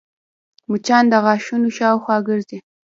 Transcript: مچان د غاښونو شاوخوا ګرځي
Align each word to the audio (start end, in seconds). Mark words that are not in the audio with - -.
مچان 0.69 1.03
د 1.11 1.13
غاښونو 1.23 1.67
شاوخوا 1.77 2.17
ګرځي 2.27 2.57